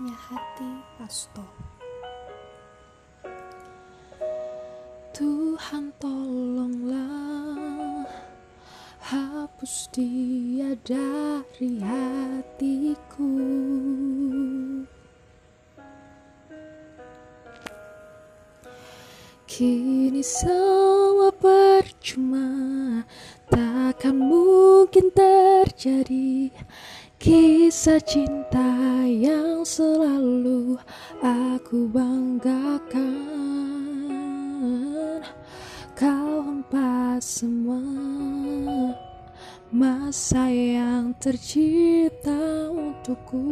[0.00, 1.44] Hasto.
[5.12, 8.08] Tuhan tolonglah.
[9.04, 13.36] Hapus dia dari hatiku.
[19.44, 22.48] Kini semua percuma.
[23.52, 26.48] Takkan mungkin terjadi
[27.20, 28.69] Kisah cinta
[29.20, 30.80] yang selalu
[31.20, 33.20] aku banggakan.
[35.92, 37.84] Kau hempas semua
[39.70, 42.34] Masa yang tercipta
[42.74, 43.46] untukku.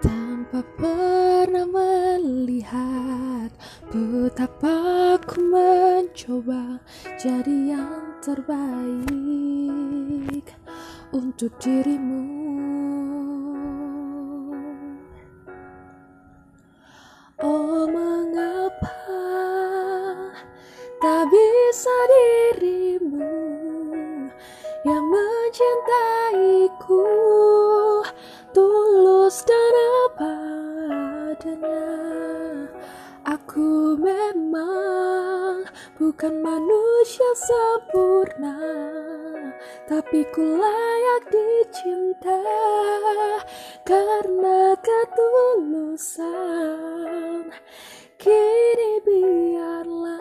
[0.00, 3.52] Tanpa pernah melihat
[3.92, 6.80] betapa aku mencoba
[7.20, 9.06] jadi yang terbaik
[11.14, 12.26] untuk dirimu.
[17.38, 18.98] Oh, mengapa
[20.98, 23.38] tak bisa dirimu
[24.82, 27.06] yang mencintaiku
[28.50, 29.74] tulus dan
[30.10, 30.34] apa
[31.30, 31.86] adanya
[33.22, 34.97] Aku memang
[35.98, 38.54] bukan manusia sempurna
[39.90, 42.40] Tapi ku layak dicinta
[43.82, 46.28] Karena ketulusan.
[48.20, 50.20] Kini biarlah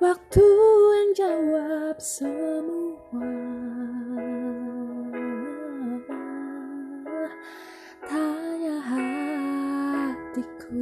[0.00, 0.48] waktu
[0.94, 3.28] yang jawab semua.
[8.08, 10.80] Tanya hatiku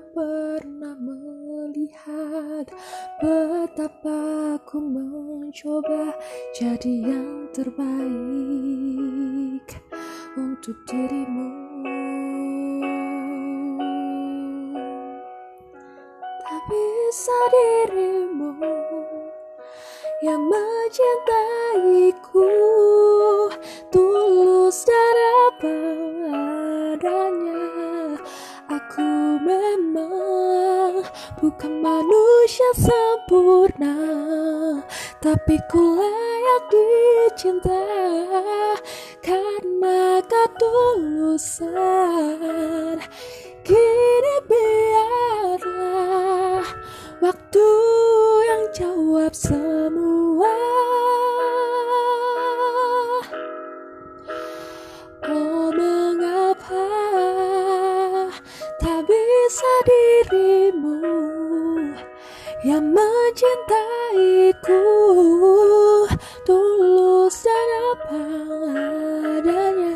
[0.00, 2.64] pernah melihat
[3.20, 6.16] betapa aku mencoba
[6.56, 7.84] jadi yang terbaik
[10.40, 11.52] untuk dirimu.
[16.40, 18.56] Tak bisa dirimu
[20.24, 22.48] yang mencintaiku
[31.82, 33.98] manusia sempurna
[35.18, 37.82] Tapi ku layak dicinta
[39.18, 41.82] Karena ketulusan.
[43.66, 45.72] Kini biarlah
[47.22, 47.68] Waktu
[48.50, 50.50] yang jawab semua.
[55.22, 56.82] Oh mengapa
[58.82, 60.98] tak bisa dirimu
[62.62, 64.82] yang mencintaiku.
[66.42, 68.24] Tulus dan apa
[69.38, 69.94] adanya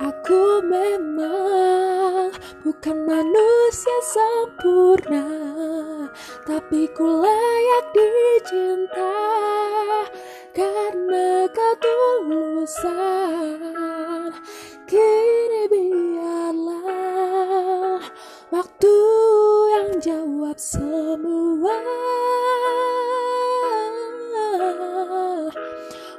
[0.00, 2.32] aku memang
[2.64, 5.28] bukan manusia sempurna
[6.48, 9.12] tapi ku layak dicinta
[10.56, 12.78] karena ketulusan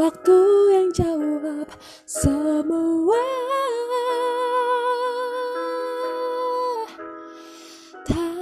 [0.00, 0.38] waktu
[0.72, 1.68] yang jawab
[2.08, 3.20] semua
[8.08, 8.39] tak